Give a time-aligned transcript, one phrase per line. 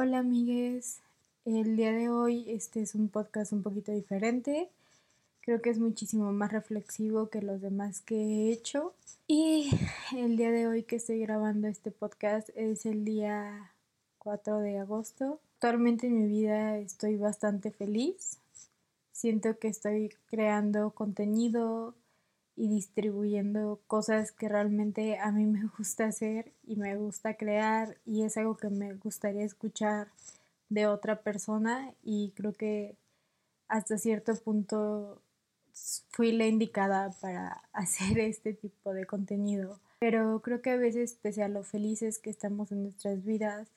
[0.00, 1.00] Hola amigues,
[1.44, 4.70] el día de hoy este es un podcast un poquito diferente.
[5.40, 8.94] Creo que es muchísimo más reflexivo que los demás que he hecho.
[9.26, 9.70] Y
[10.16, 13.72] el día de hoy que estoy grabando este podcast es el día
[14.18, 15.40] 4 de agosto.
[15.54, 18.38] Actualmente en mi vida estoy bastante feliz.
[19.10, 21.92] Siento que estoy creando contenido
[22.58, 28.24] y distribuyendo cosas que realmente a mí me gusta hacer y me gusta crear y
[28.24, 30.08] es algo que me gustaría escuchar
[30.68, 32.96] de otra persona y creo que
[33.68, 35.22] hasta cierto punto
[36.10, 39.78] fui la indicada para hacer este tipo de contenido.
[40.00, 43.68] Pero creo que a veces, pese a lo felices que estamos en nuestras vidas,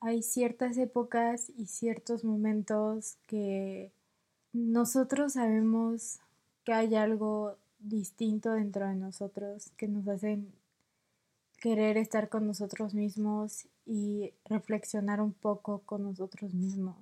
[0.00, 3.92] hay ciertas épocas y ciertos momentos que
[4.52, 6.20] nosotros sabemos
[6.68, 10.52] que hay algo distinto dentro de nosotros que nos hacen
[11.62, 16.94] querer estar con nosotros mismos y reflexionar un poco con nosotros mismos.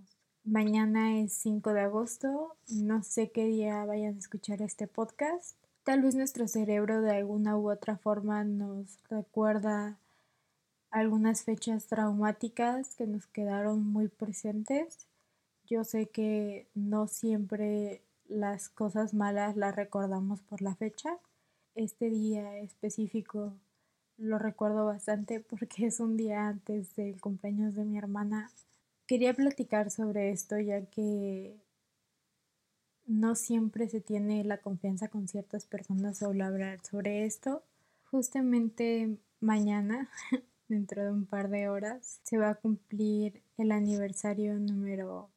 [0.45, 5.57] Mañana es 5 de agosto, no sé qué día vayan a escuchar este podcast.
[5.82, 9.98] Tal vez nuestro cerebro de alguna u otra forma nos recuerda
[10.93, 15.09] algunas fechas traumáticas que nos quedaron muy presentes.
[15.69, 21.19] Yo sé que no siempre las cosas malas las recordamos por la fecha.
[21.74, 23.55] Este día específico
[24.16, 28.51] lo recuerdo bastante porque es un día antes del cumpleaños de mi hermana.
[29.07, 31.57] Quería platicar sobre esto ya que
[33.07, 37.63] no siempre se tiene la confianza con ciertas personas sobre hablar sobre esto.
[38.10, 40.09] Justamente mañana,
[40.69, 45.30] dentro de un par de horas, se va a cumplir el aniversario número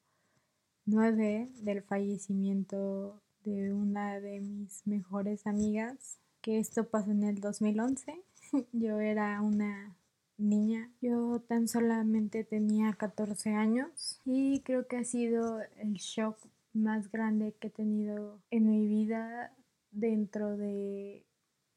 [0.90, 8.20] 9 del fallecimiento de una de mis mejores amigas, que esto pasó en el 2011.
[8.74, 9.96] Yo era una
[10.38, 16.38] niña, yo tan solamente tenía 14 años y creo que ha sido el shock
[16.74, 19.54] más grande que he tenido en mi vida
[19.92, 21.26] dentro de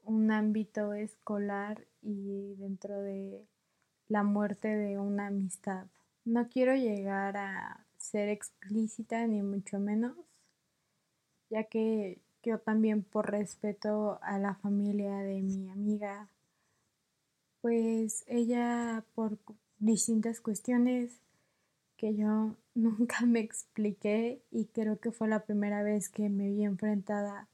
[0.05, 3.45] un ámbito escolar y dentro de
[4.07, 5.87] la muerte de una amistad.
[6.25, 10.15] No quiero llegar a ser explícita ni mucho menos,
[11.51, 16.29] ya que yo también por respeto a la familia de mi amiga,
[17.63, 19.39] pues ella por
[19.79, 21.11] distintas cuestiones
[21.97, 26.65] que yo nunca me expliqué y creo que fue la primera vez que me vi
[26.65, 27.49] enfrentada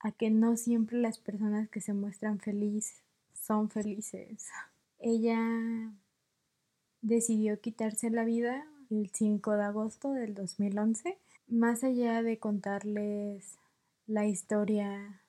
[0.00, 3.02] a que no siempre las personas que se muestran felices
[3.34, 4.48] son felices.
[5.00, 5.92] Ella
[7.02, 11.18] decidió quitarse la vida el 5 de agosto del 2011.
[11.48, 13.58] Más allá de contarles
[14.06, 15.22] la historia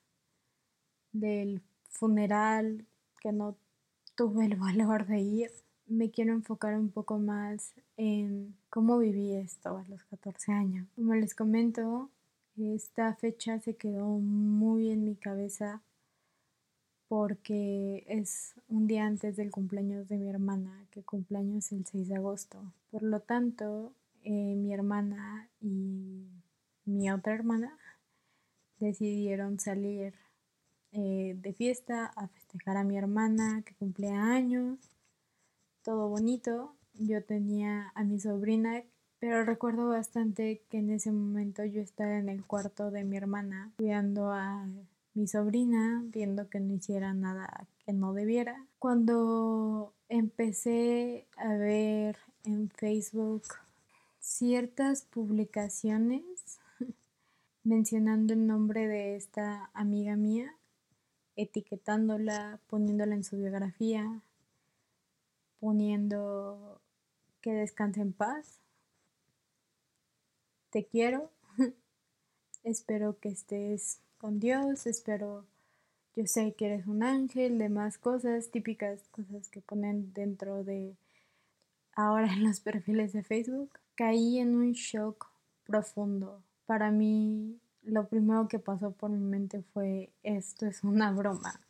[1.11, 2.85] del funeral,
[3.21, 3.55] que no
[4.15, 5.51] tuve el valor de ir,
[5.87, 10.87] me quiero enfocar un poco más en cómo viví esto a los 14 años.
[10.95, 12.09] Como les comento,
[12.57, 15.81] esta fecha se quedó muy en mi cabeza
[17.09, 22.15] porque es un día antes del cumpleaños de mi hermana, que cumpleaños el 6 de
[22.15, 22.71] agosto.
[22.91, 23.91] Por lo tanto,
[24.23, 26.27] eh, mi hermana y
[26.85, 27.75] mi otra hermana
[28.77, 30.13] decidieron salir
[30.91, 34.77] eh, de fiesta a festejar a mi hermana que cumplía años,
[35.83, 36.75] todo bonito.
[36.93, 38.83] Yo tenía a mi sobrina,
[39.17, 43.71] pero recuerdo bastante que en ese momento yo estaba en el cuarto de mi hermana
[43.77, 44.67] cuidando a
[45.13, 48.65] mi sobrina viendo que no hiciera nada que no debiera.
[48.77, 53.43] Cuando empecé a ver en Facebook
[54.19, 56.59] ciertas publicaciones
[57.63, 60.55] mencionando el nombre de esta amiga mía,
[61.35, 64.21] etiquetándola, poniéndola en su biografía,
[65.59, 66.81] poniendo
[67.41, 68.59] que descanse en paz.
[70.69, 71.31] Te quiero.
[72.63, 75.45] Espero que estés con Dios, espero,
[76.15, 80.95] yo sé que eres un ángel, demás cosas, típicas cosas que ponen dentro de
[81.95, 83.71] ahora en los perfiles de Facebook.
[83.95, 85.27] Caí en un shock
[85.65, 86.43] profundo.
[86.65, 91.61] Para mí, lo primero que pasó por mi mente fue, esto es una broma.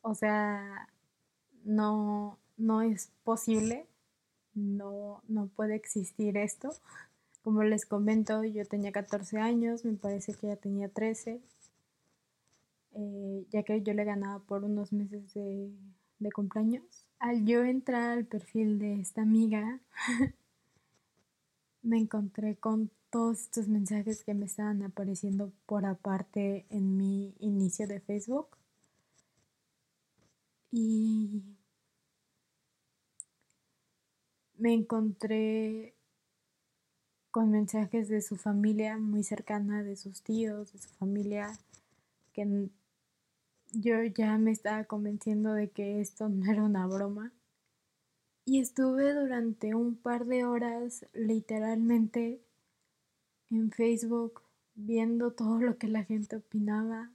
[0.00, 0.88] O sea,
[1.64, 3.86] no, no es posible,
[4.54, 6.70] no, no puede existir esto.
[7.42, 11.40] Como les comento, yo tenía 14 años, me parece que ella tenía 13.
[13.00, 15.70] Eh, ya que yo le ganaba por unos meses de,
[16.18, 17.06] de cumpleaños.
[17.20, 19.80] Al yo entrar al perfil de esta amiga,
[21.82, 27.86] me encontré con todos estos mensajes que me estaban apareciendo por aparte en mi inicio
[27.86, 28.48] de Facebook.
[30.72, 31.44] Y
[34.56, 35.94] me encontré
[37.30, 41.56] con mensajes de su familia muy cercana, de sus tíos, de su familia,
[42.32, 42.68] que
[43.72, 47.32] yo ya me estaba convenciendo de que esto no era una broma.
[48.44, 52.40] Y estuve durante un par de horas literalmente
[53.50, 54.42] en Facebook
[54.74, 57.10] viendo todo lo que la gente opinaba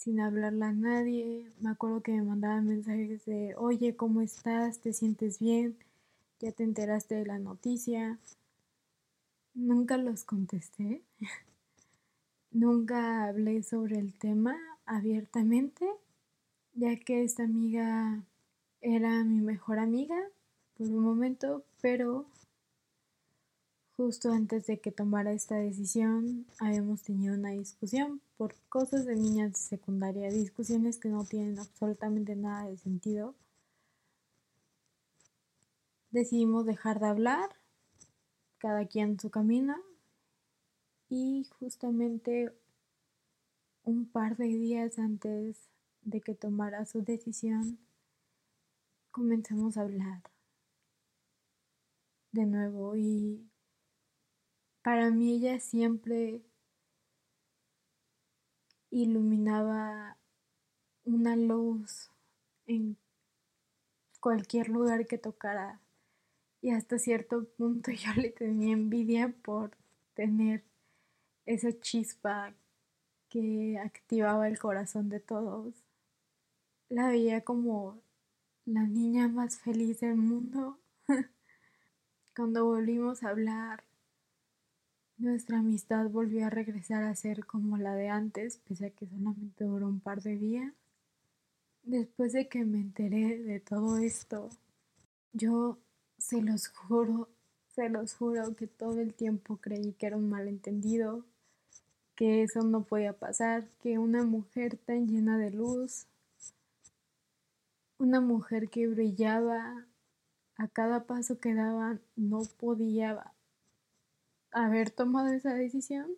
[0.00, 1.46] sin hablarle a nadie.
[1.60, 4.78] Me acuerdo que me mandaban mensajes de, oye, ¿cómo estás?
[4.78, 5.76] ¿Te sientes bien?
[6.40, 8.18] ¿Ya te enteraste de la noticia?
[9.52, 11.02] Nunca los contesté.
[12.50, 14.56] Nunca hablé sobre el tema
[14.90, 15.88] abiertamente,
[16.74, 18.24] ya que esta amiga
[18.80, 20.16] era mi mejor amiga
[20.76, 22.26] por un momento, pero
[23.96, 29.52] justo antes de que tomara esta decisión habíamos tenido una discusión por cosas de niñas
[29.52, 33.36] de secundaria, discusiones que no tienen absolutamente nada de sentido.
[36.10, 37.50] Decidimos dejar de hablar,
[38.58, 39.76] cada quien su camino,
[41.08, 42.52] y justamente
[43.84, 45.70] un par de días antes
[46.02, 47.78] de que tomara su decisión,
[49.10, 50.22] comenzamos a hablar
[52.32, 52.96] de nuevo.
[52.96, 53.50] Y
[54.82, 56.42] para mí ella siempre
[58.90, 60.16] iluminaba
[61.04, 62.10] una luz
[62.66, 62.96] en
[64.20, 65.80] cualquier lugar que tocara.
[66.62, 69.76] Y hasta cierto punto yo le tenía envidia por
[70.14, 70.64] tener
[71.46, 72.54] esa chispa
[73.30, 75.74] que activaba el corazón de todos.
[76.90, 78.02] La veía como
[78.66, 80.78] la niña más feliz del mundo.
[82.36, 83.84] Cuando volvimos a hablar,
[85.16, 89.64] nuestra amistad volvió a regresar a ser como la de antes, pese a que solamente
[89.64, 90.72] duró un par de días.
[91.82, 94.50] Después de que me enteré de todo esto,
[95.32, 95.78] yo
[96.18, 97.28] se los juro,
[97.68, 101.24] se los juro que todo el tiempo creí que era un malentendido,
[102.20, 106.04] que eso no podía pasar, que una mujer tan llena de luz,
[107.96, 109.86] una mujer que brillaba
[110.56, 113.32] a cada paso que daba, no podía
[114.50, 116.10] haber tomado esa decisión.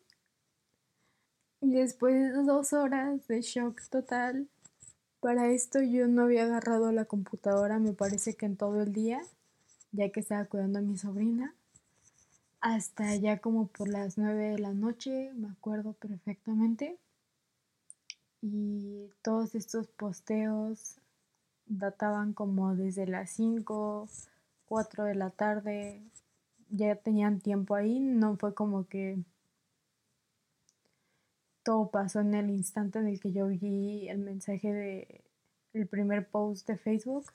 [1.60, 4.48] Y después de dos horas de shock total,
[5.20, 9.22] para esto yo no había agarrado la computadora, me parece que en todo el día,
[9.92, 11.54] ya que estaba cuidando a mi sobrina,
[12.62, 16.96] hasta ya como por las nueve de la noche, me acuerdo perfectamente.
[18.40, 20.96] Y todos estos posteos
[21.66, 24.08] databan como desde las 5,
[24.66, 26.00] 4 de la tarde,
[26.70, 29.18] ya tenían tiempo ahí, no fue como que
[31.64, 35.24] todo pasó en el instante en el que yo vi el mensaje de
[35.72, 37.26] el primer post de Facebook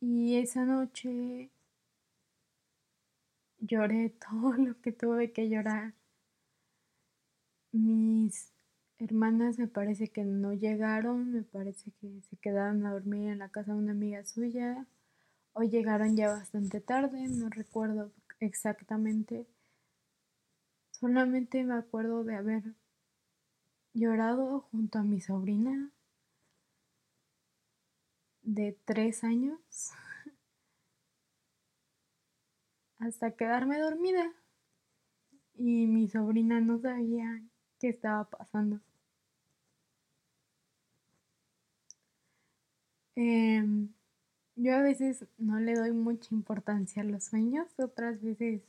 [0.00, 1.50] y esa noche
[3.66, 5.94] lloré todo lo que tuve que llorar.
[7.72, 8.52] Mis
[8.98, 13.50] hermanas me parece que no llegaron, me parece que se quedaron a dormir en la
[13.50, 14.86] casa de una amiga suya.
[15.52, 19.46] Hoy llegaron ya bastante tarde, no recuerdo exactamente.
[20.92, 22.62] Solamente me acuerdo de haber
[23.92, 25.90] llorado junto a mi sobrina
[28.42, 29.58] de tres años
[32.98, 34.32] hasta quedarme dormida
[35.54, 37.42] y mi sobrina no sabía
[37.78, 38.80] qué estaba pasando.
[43.14, 43.88] Em,
[44.56, 48.62] yo a veces no le doy mucha importancia a los sueños, otras veces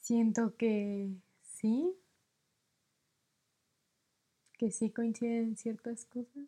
[0.00, 1.10] siento que
[1.42, 1.94] sí,
[4.58, 6.44] que sí coinciden ciertas cosas.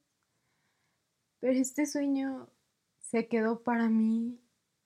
[1.41, 2.49] Pero este sueño
[3.01, 4.39] se quedó para mí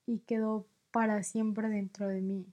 [0.05, 2.45] y quedó para siempre dentro de mí.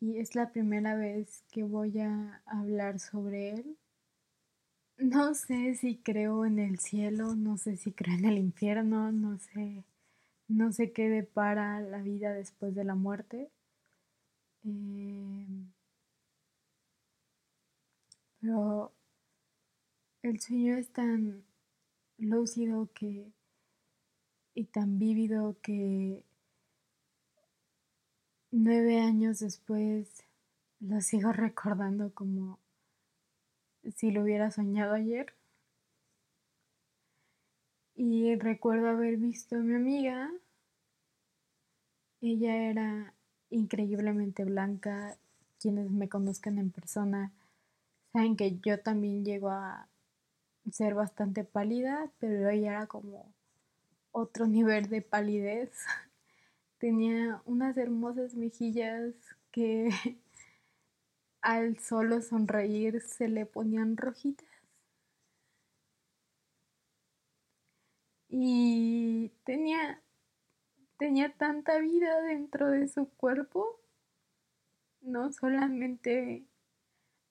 [0.00, 3.78] Y es la primera vez que voy a hablar sobre él.
[4.98, 9.38] No sé si creo en el cielo, no sé si creo en el infierno, no
[9.38, 9.84] sé,
[10.48, 13.50] no sé qué depara la vida después de la muerte.
[14.64, 15.72] Em,
[18.40, 18.92] pero
[20.22, 21.44] el sueño es tan
[22.18, 23.32] lúcido que
[24.54, 26.24] y tan vívido que
[28.50, 30.24] nueve años después
[30.80, 32.58] lo sigo recordando como
[33.96, 35.34] si lo hubiera soñado ayer.
[37.94, 40.30] Y recuerdo haber visto a mi amiga.
[42.20, 43.14] Ella era
[43.50, 45.16] increíblemente blanca.
[45.60, 47.32] Quienes me conozcan en persona
[48.12, 49.88] saben que yo también llego a
[50.70, 53.32] ser bastante pálida, pero ella era como
[54.12, 55.70] otro nivel de palidez.
[56.78, 59.14] Tenía unas hermosas mejillas
[59.50, 59.90] que
[61.40, 64.48] al solo sonreír se le ponían rojitas.
[68.30, 70.02] Y tenía,
[70.98, 73.80] tenía tanta vida dentro de su cuerpo,
[75.00, 76.44] no solamente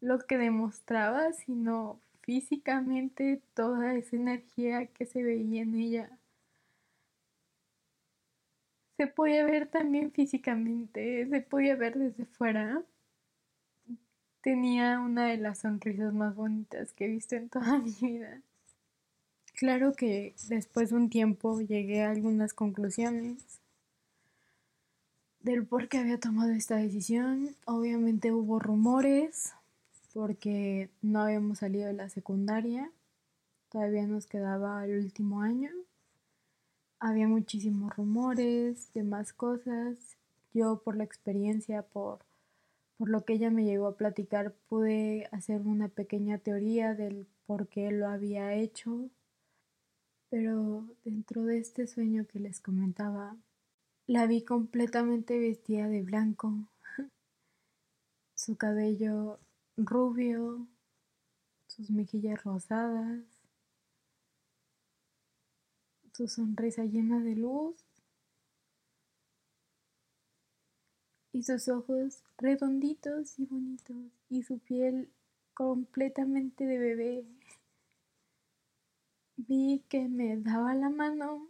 [0.01, 6.19] lo que demostraba, sino físicamente toda esa energía que se veía en ella.
[8.97, 12.81] Se podía ver también físicamente, se podía ver desde fuera.
[14.41, 18.41] Tenía una de las sonrisas más bonitas que he visto en toda mi vida.
[19.53, 23.59] Claro que después de un tiempo llegué a algunas conclusiones
[25.39, 27.55] del por qué había tomado esta decisión.
[27.65, 29.53] Obviamente hubo rumores
[30.13, 32.91] porque no habíamos salido de la secundaria.
[33.69, 35.71] Todavía nos quedaba el último año.
[36.99, 40.17] Había muchísimos rumores de más cosas.
[40.53, 42.19] Yo por la experiencia, por,
[42.97, 47.67] por lo que ella me llegó a platicar, pude hacer una pequeña teoría del por
[47.67, 49.09] qué lo había hecho
[50.29, 53.37] pero dentro de este sueño que les comentaba,
[54.07, 56.53] la vi completamente vestida de blanco,
[58.35, 59.39] su cabello
[59.77, 60.67] rubio,
[61.67, 63.23] sus mejillas rosadas,
[66.17, 67.75] su sonrisa llena de luz
[71.31, 73.95] y sus ojos redonditos y bonitos
[74.27, 75.11] y su piel
[75.53, 77.25] completamente de bebé.
[79.35, 81.47] Vi que me daba la mano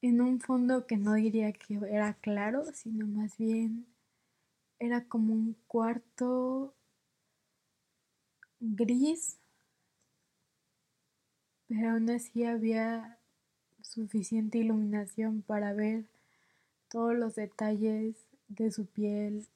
[0.00, 3.86] en un fondo que no diría que era claro, sino más bien
[4.78, 6.74] era como un cuarto
[8.60, 9.38] gris,
[11.66, 13.17] pero aún así había
[13.88, 16.04] suficiente iluminación para ver
[16.88, 18.14] todos los detalles
[18.48, 19.46] de su piel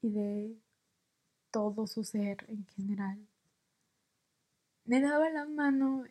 [0.00, 0.56] y de
[1.50, 3.18] todo su ser en general.
[4.84, 6.04] Me daba la mano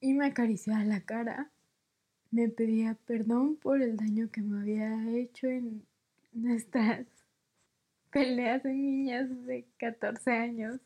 [0.00, 1.50] y me acariciaba la cara.
[2.30, 5.86] Me pedía perdón por el daño que me había hecho en
[6.32, 7.06] nuestras
[8.10, 10.80] peleas de niñas de 14 años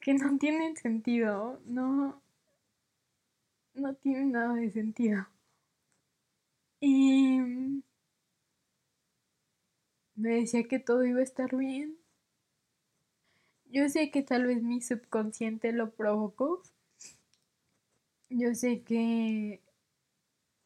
[0.00, 2.20] que no tienen sentido, no,
[3.78, 5.26] no tienen nada de sentido.
[6.80, 7.38] Y
[10.16, 11.96] me decía que todo iba a estar bien.
[13.70, 16.60] Yo sé que tal vez mi subconsciente lo provocó,
[18.30, 19.60] yo sé que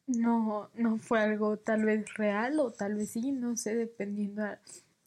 [0.07, 4.57] no, no fue algo tal vez real o tal vez sí, no sé, dependiendo de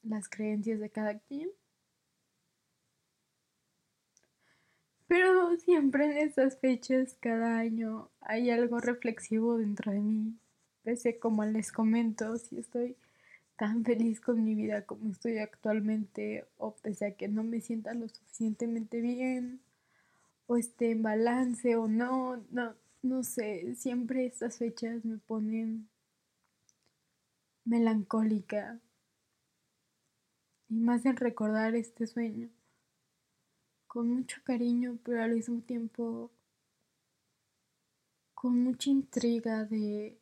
[0.02, 1.50] las creencias de cada quien.
[5.08, 10.34] Pero siempre en estas fechas, cada año, hay algo reflexivo dentro de mí.
[10.82, 12.96] Pese como les comento, si estoy
[13.56, 17.94] tan feliz con mi vida como estoy actualmente, o pese a que no me sienta
[17.94, 19.60] lo suficientemente bien,
[20.46, 25.88] o esté en balance o no, no, no sé, siempre estas fechas me ponen
[27.64, 28.80] melancólica
[30.68, 32.48] y más en recordar este sueño
[33.96, 36.30] con mucho cariño, pero al mismo tiempo
[38.34, 40.20] con mucha intriga de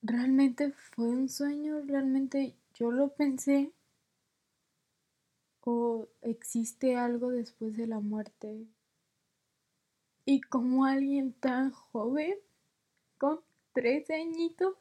[0.00, 3.72] realmente fue un sueño, realmente yo lo pensé
[5.62, 8.68] o existe algo después de la muerte.
[10.24, 12.38] Y como alguien tan joven,
[13.18, 13.40] con
[13.72, 14.76] 13 añitos,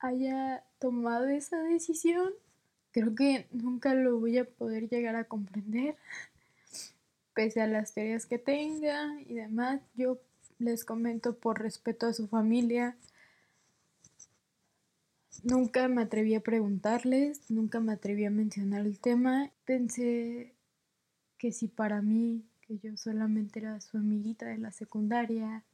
[0.00, 2.34] haya tomado esa decisión,
[2.92, 5.96] creo que nunca lo voy a poder llegar a comprender.
[7.34, 10.18] Pese a las teorías que tenga y demás, yo
[10.58, 12.96] les comento por respeto a su familia,
[15.42, 19.50] Nunca me atreví a preguntarles, nunca me atreví a mencionar el tema.
[19.64, 20.52] Pensé
[21.38, 25.64] que si para mí, que yo solamente era su amiguita de la secundaria,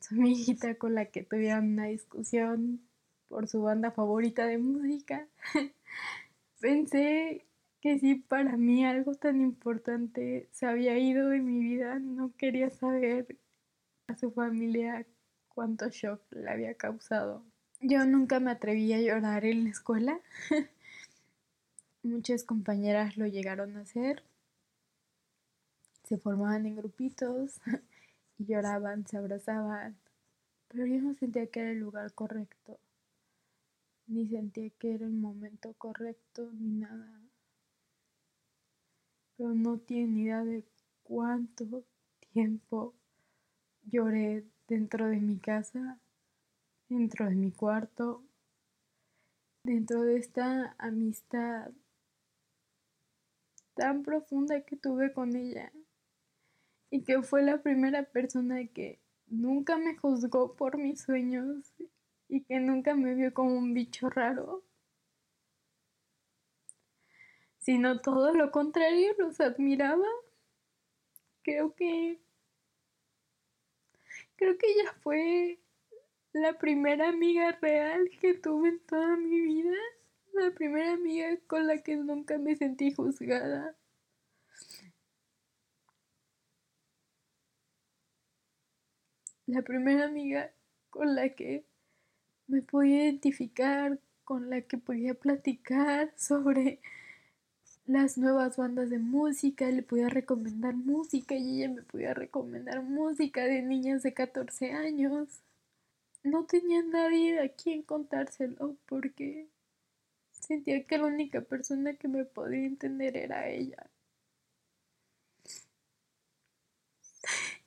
[0.00, 2.80] su amiguita con la que tuvieron una discusión
[3.28, 5.28] por su banda favorita de música,
[6.64, 7.44] pensé
[7.82, 12.70] que si para mí algo tan importante se había ido de mi vida, no quería
[12.70, 13.36] saber
[14.06, 15.06] a su familia
[15.48, 17.44] cuánto shock le había causado.
[17.82, 20.18] Yo nunca me atreví a llorar en la escuela.
[22.02, 24.22] Muchas compañeras lo llegaron a hacer.
[26.04, 27.60] Se formaban en grupitos
[28.38, 29.98] y lloraban, se abrazaban.
[30.68, 32.78] Pero yo no sentía que era el lugar correcto.
[34.06, 37.20] Ni sentía que era el momento correcto, ni nada.
[39.36, 40.64] Pero no tiene ni idea de
[41.02, 41.84] cuánto
[42.32, 42.94] tiempo
[43.82, 45.98] lloré dentro de mi casa,
[46.88, 48.22] dentro de mi cuarto,
[49.64, 51.72] dentro de esta amistad
[53.74, 55.72] tan profunda que tuve con ella
[56.90, 61.72] y que fue la primera persona que nunca me juzgó por mis sueños
[62.28, 64.64] y que nunca me vio como un bicho raro,
[67.58, 70.06] sino todo lo contrario, los admiraba.
[71.42, 72.20] Creo que
[74.36, 75.58] creo que ella fue
[76.32, 79.76] la primera amiga real que tuve en toda mi vida,
[80.34, 83.76] la primera amiga con la que nunca me sentí juzgada.
[89.46, 90.52] La primera amiga
[90.90, 91.64] con la que
[92.46, 96.80] me podía identificar, con la que podía platicar sobre
[97.86, 103.44] las nuevas bandas de música, le podía recomendar música y ella me podía recomendar música
[103.44, 105.28] de niñas de 14 años.
[106.22, 109.48] No tenía nadie a quien contárselo porque
[110.32, 113.90] sentía que la única persona que me podía entender era ella.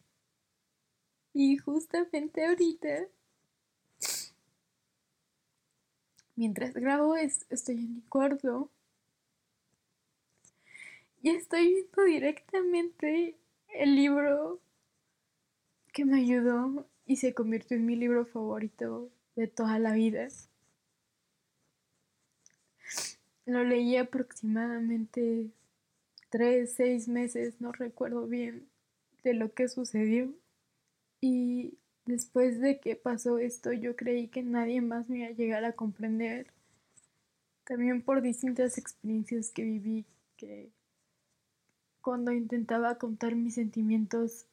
[1.34, 3.08] Y justamente ahorita
[6.38, 8.70] Mientras grabo estoy en mi cuarto
[11.24, 13.36] y estoy viendo directamente
[13.74, 14.62] el libro
[15.92, 20.28] que me ayudó y se convirtió en mi libro favorito de toda la vida.
[23.48, 25.50] Lo leí aproximadamente
[26.30, 28.68] tres, seis meses, no recuerdo bien
[29.24, 30.32] de lo que sucedió.
[31.20, 35.66] Y Después de que pasó esto, yo creí que nadie más me iba a llegar
[35.66, 36.48] a comprender.
[37.66, 40.06] También por distintas experiencias que viví,
[40.38, 40.72] que
[42.00, 44.46] cuando intentaba contar mis sentimientos,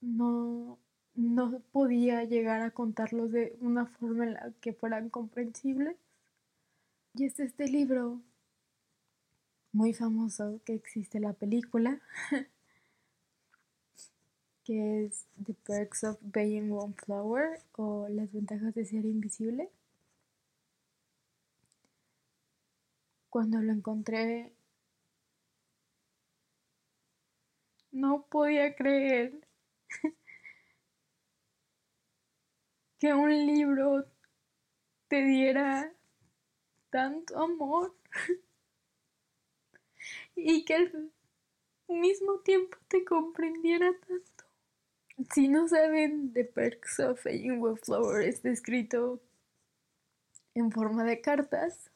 [0.00, 0.78] no,
[1.14, 5.96] no podía llegar a contarlos de una forma en la que fueran comprensibles.
[7.12, 8.22] Y es este libro
[9.70, 12.00] muy famoso que existe la película.
[14.66, 19.70] que es The Perks of Being One Flower o Las ventajas de ser invisible.
[23.30, 24.52] Cuando lo encontré,
[27.92, 29.46] no podía creer
[32.98, 34.04] que un libro
[35.06, 35.92] te diera
[36.90, 37.94] tanto amor
[40.34, 41.12] y que al
[41.86, 44.45] mismo tiempo te comprendiera tanto.
[45.32, 49.22] Si no saben, The Perks of Aging Flower está escrito
[50.54, 51.90] en forma de cartas.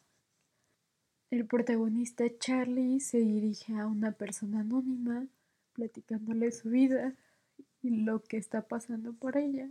[1.31, 5.27] El protagonista Charlie se dirige a una persona anónima,
[5.75, 7.15] platicándole su vida
[7.83, 9.69] y lo que está pasando por ella,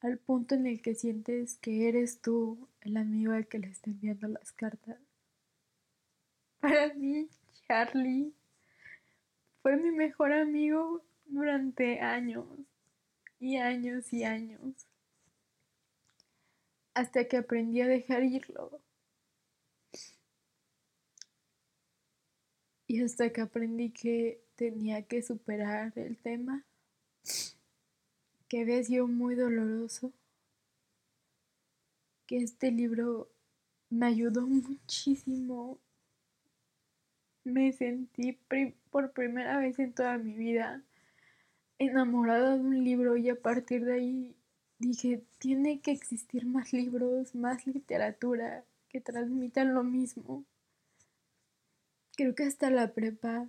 [0.00, 3.90] al punto en el que sientes que eres tú el amigo al que le está
[3.90, 4.98] enviando las cartas.
[6.58, 7.28] Para mí,
[7.68, 8.32] Charlie
[9.62, 12.46] fue mi mejor amigo durante años
[13.40, 14.86] y años y años.
[16.94, 18.80] Hasta que aprendí a dejar irlo.
[22.86, 26.64] Y hasta que aprendí que tenía que superar el tema,
[28.48, 30.12] que había sido muy doloroso,
[32.26, 33.30] que este libro
[33.88, 35.78] me ayudó muchísimo.
[37.44, 38.38] Me sentí
[38.90, 40.84] por primera vez en toda mi vida
[41.86, 44.36] enamorada de un libro y a partir de ahí
[44.78, 50.44] dije, tiene que existir más libros, más literatura que transmitan lo mismo.
[52.16, 53.48] Creo que hasta la prepa,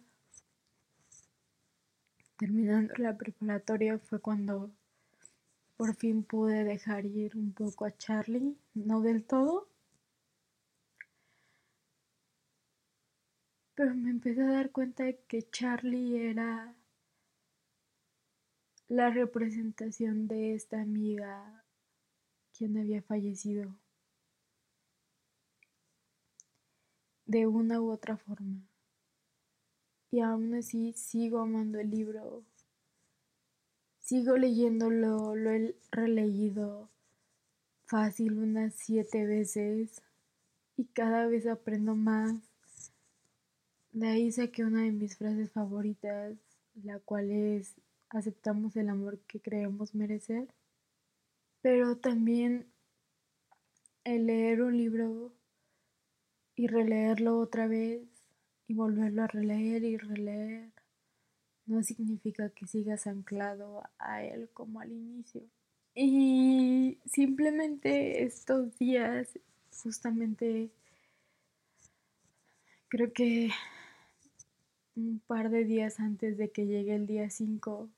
[2.38, 4.72] terminando la preparatoria, fue cuando
[5.76, 9.68] por fin pude dejar ir un poco a Charlie, no del todo.
[13.76, 16.76] Pero me empecé a dar cuenta de que Charlie era
[18.94, 21.66] la representación de esta amiga
[22.56, 23.76] quien había fallecido
[27.26, 28.62] de una u otra forma.
[30.12, 32.44] Y aún así sigo amando el libro,
[34.00, 36.88] sigo leyéndolo, lo he releído
[37.86, 40.04] fácil unas siete veces
[40.78, 42.36] y cada vez aprendo más.
[43.92, 46.38] De ahí saqué una de mis frases favoritas,
[46.84, 47.74] la cual es
[48.14, 50.48] aceptamos el amor que creemos merecer,
[51.62, 52.68] pero también
[54.04, 55.34] el leer un libro
[56.56, 58.02] y releerlo otra vez
[58.68, 60.72] y volverlo a releer y releer
[61.66, 65.44] no significa que sigas anclado a él como al inicio.
[65.96, 69.30] Y simplemente estos días,
[69.72, 70.72] justamente,
[72.90, 73.50] creo que
[74.96, 77.90] un par de días antes de que llegue el día 5,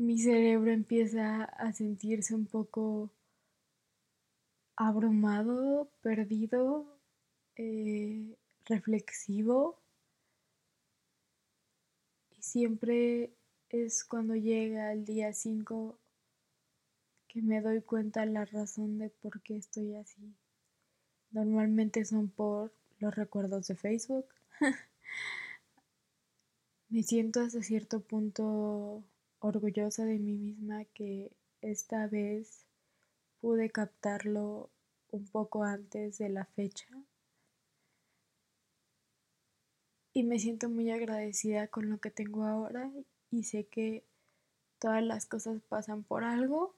[0.00, 3.10] mi cerebro empieza a sentirse un poco
[4.74, 6.86] abrumado, perdido,
[7.56, 8.34] eh,
[8.64, 9.78] reflexivo.
[12.30, 13.34] Y siempre
[13.68, 15.98] es cuando llega el día 5
[17.28, 20.34] que me doy cuenta la razón de por qué estoy así.
[21.30, 24.26] Normalmente son por los recuerdos de Facebook.
[26.88, 29.04] me siento hasta cierto punto
[29.40, 32.66] orgullosa de mí misma que esta vez
[33.40, 34.70] pude captarlo
[35.10, 36.86] un poco antes de la fecha.
[40.12, 42.90] Y me siento muy agradecida con lo que tengo ahora
[43.30, 44.04] y sé que
[44.78, 46.74] todas las cosas pasan por algo.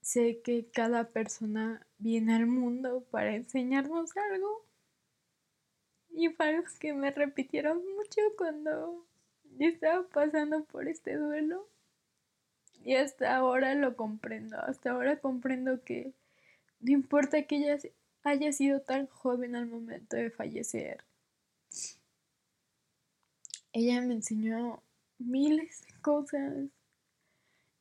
[0.00, 4.64] Sé que cada persona viene al mundo para enseñarnos algo.
[6.08, 9.04] Y fue algo que me repitieron mucho cuando
[9.58, 11.68] yo estaba pasando por este duelo.
[12.82, 14.58] Y hasta ahora lo comprendo.
[14.58, 16.14] Hasta ahora comprendo que
[16.80, 17.78] no importa que ella
[18.22, 21.04] haya sido tan joven al momento de fallecer.
[23.72, 24.82] Ella me enseñó
[25.18, 26.68] miles de cosas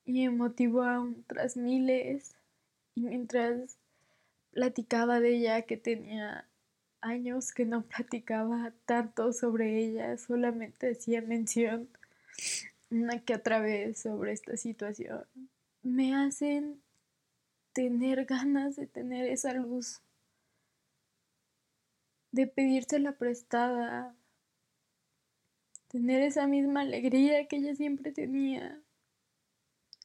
[0.05, 2.35] y me motivó a otras miles.
[2.95, 3.77] Y mientras
[4.51, 6.48] platicaba de ella que tenía
[7.01, 11.89] años que no platicaba tanto sobre ella, solamente hacía mención
[12.89, 15.25] una que otra vez sobre esta situación,
[15.83, 16.81] me hacen
[17.73, 20.01] tener ganas de tener esa luz,
[22.31, 24.15] de pedírsela prestada,
[25.87, 28.81] tener esa misma alegría que ella siempre tenía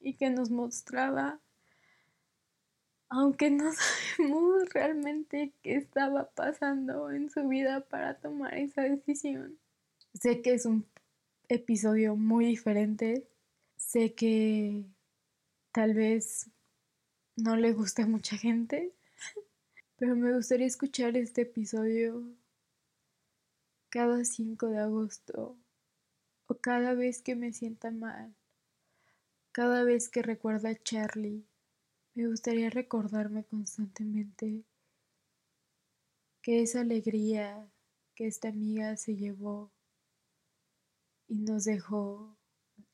[0.00, 1.40] y que nos mostraba,
[3.14, 3.70] aunque no
[4.16, 9.58] sabemos realmente qué estaba pasando en su vida para tomar esa decisión.
[10.14, 10.86] Sé que es un
[11.48, 13.26] episodio muy diferente,
[13.76, 14.84] sé que
[15.72, 16.50] tal vez
[17.36, 18.92] no le guste a mucha gente,
[19.96, 22.22] pero me gustaría escuchar este episodio
[23.90, 25.56] cada 5 de agosto
[26.46, 28.34] o cada vez que me sienta mal,
[29.52, 31.44] cada vez que recuerda a Charlie.
[32.14, 34.62] Me gustaría recordarme constantemente
[36.42, 37.68] que esa alegría
[38.14, 39.72] que esta amiga se llevó
[41.26, 42.36] y nos dejó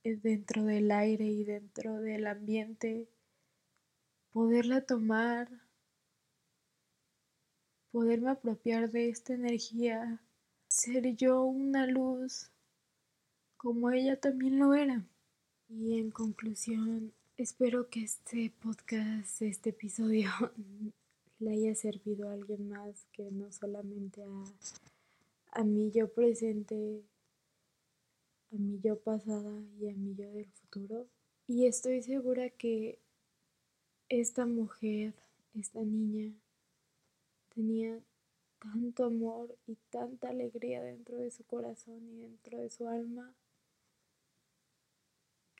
[0.02, 3.10] dentro del aire y dentro del ambiente
[4.30, 5.50] poderla tomar,
[7.90, 10.22] poderme apropiar de esta energía,
[10.66, 12.50] ser yo una luz
[13.58, 15.04] como ella también lo era.
[15.68, 20.28] Y en conclusión, espero que este podcast, este episodio,
[21.38, 27.02] le haya servido a alguien más que no solamente a, a mi yo presente,
[28.52, 31.06] a mi yo pasada y a mi yo del futuro.
[31.46, 32.98] Y estoy segura que
[34.10, 35.14] esta mujer,
[35.54, 36.34] esta niña,
[37.54, 37.98] tenía
[38.58, 43.34] tanto amor y tanta alegría dentro de su corazón y dentro de su alma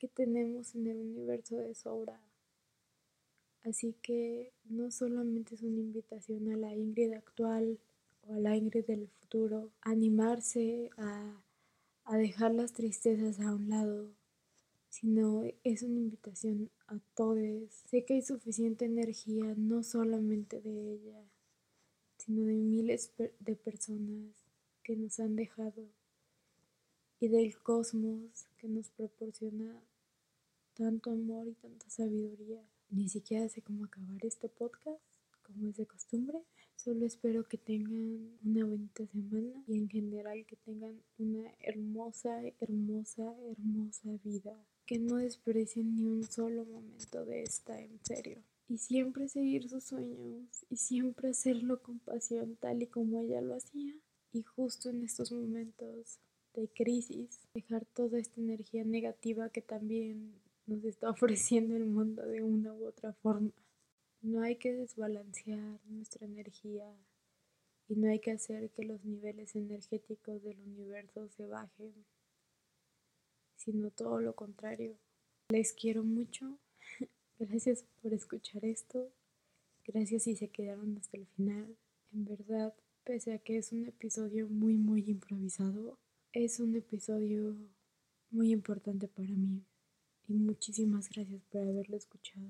[0.01, 2.19] que tenemos en el universo de sobra.
[3.63, 7.77] Así que no solamente es una invitación a la Ingrid actual
[8.23, 11.43] o a la Ingrid del futuro, animarse a,
[12.05, 14.09] a dejar las tristezas a un lado,
[14.89, 17.71] sino es una invitación a todos.
[17.87, 21.23] Sé que hay suficiente energía no solamente de ella,
[22.17, 24.33] sino de miles de personas
[24.81, 25.85] que nos han dejado
[27.19, 29.79] y del cosmos que nos proporciona
[30.81, 32.59] tanto amor y tanta sabiduría.
[32.89, 34.99] Ni siquiera sé cómo acabar este podcast,
[35.43, 36.39] como es de costumbre.
[36.75, 43.31] Solo espero que tengan una bonita semana y en general que tengan una hermosa, hermosa,
[43.51, 48.43] hermosa vida que no desprecien ni un solo momento de esta, en serio.
[48.67, 53.55] Y siempre seguir sus sueños y siempre hacerlo con pasión tal y como ella lo
[53.55, 53.93] hacía.
[54.33, 56.19] Y justo en estos momentos
[56.55, 62.43] de crisis, dejar toda esta energía negativa que también nos está ofreciendo el mundo de
[62.43, 63.51] una u otra forma.
[64.21, 66.85] No hay que desbalancear nuestra energía
[67.87, 71.93] y no hay que hacer que los niveles energéticos del universo se bajen
[73.61, 74.97] sino todo lo contrario.
[75.49, 76.57] Les quiero mucho.
[77.39, 79.11] Gracias por escuchar esto.
[79.85, 81.77] Gracias si se quedaron hasta el final.
[82.11, 85.97] En verdad, pese a que es un episodio muy, muy improvisado,
[86.33, 87.55] es un episodio
[88.29, 89.63] muy importante para mí
[90.31, 92.47] y muchísimas gracias por haberlo escuchado.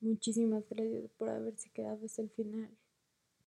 [0.00, 2.76] Muchísimas gracias por haberse quedado hasta el final.